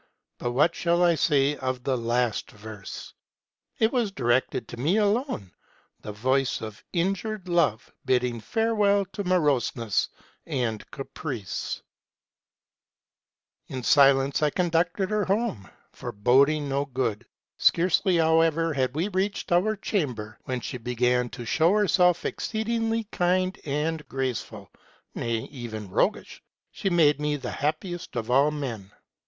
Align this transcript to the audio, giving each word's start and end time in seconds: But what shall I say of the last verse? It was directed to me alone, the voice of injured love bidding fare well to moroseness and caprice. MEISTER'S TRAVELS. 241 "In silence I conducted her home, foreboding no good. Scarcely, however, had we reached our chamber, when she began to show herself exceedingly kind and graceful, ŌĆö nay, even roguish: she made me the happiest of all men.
But 0.39 0.53
what 0.53 0.73
shall 0.73 1.03
I 1.03 1.13
say 1.13 1.55
of 1.57 1.83
the 1.83 1.95
last 1.95 2.49
verse? 2.49 3.13
It 3.77 3.93
was 3.93 4.11
directed 4.11 4.67
to 4.69 4.77
me 4.77 4.97
alone, 4.97 5.51
the 6.01 6.11
voice 6.11 6.59
of 6.59 6.83
injured 6.91 7.47
love 7.47 7.93
bidding 8.03 8.39
fare 8.41 8.73
well 8.73 9.05
to 9.13 9.23
moroseness 9.23 10.09
and 10.47 10.89
caprice. 10.89 11.83
MEISTER'S 13.69 13.93
TRAVELS. 13.93 13.93
241 13.93 14.25
"In 14.25 14.39
silence 14.41 14.41
I 14.41 14.49
conducted 14.49 15.11
her 15.11 15.25
home, 15.25 15.69
foreboding 15.91 16.67
no 16.67 16.85
good. 16.85 17.27
Scarcely, 17.57 18.17
however, 18.17 18.73
had 18.73 18.95
we 18.95 19.07
reached 19.09 19.51
our 19.51 19.75
chamber, 19.75 20.39
when 20.45 20.61
she 20.61 20.79
began 20.79 21.29
to 21.29 21.45
show 21.45 21.73
herself 21.73 22.25
exceedingly 22.25 23.03
kind 23.11 23.55
and 23.65 24.03
graceful, 24.09 24.71
ŌĆö 25.15 25.19
nay, 25.21 25.37
even 25.51 25.89
roguish: 25.91 26.41
she 26.71 26.89
made 26.89 27.21
me 27.21 27.35
the 27.35 27.51
happiest 27.51 28.15
of 28.15 28.31
all 28.31 28.49
men. 28.49 28.91